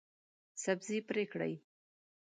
سبزي 0.63 0.97
پرې 1.09 1.23
کړئ 1.31 1.53